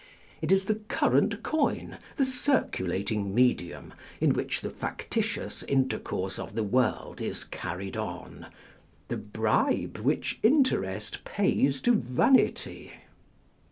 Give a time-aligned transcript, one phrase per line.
[0.41, 1.59] It is the On Respectable People.
[1.59, 7.21] 509 current coin, the circulating medium, in which the fac titious intercourse of the world
[7.21, 8.47] is carried on,
[9.09, 12.93] the bribe which interest pays to vanity.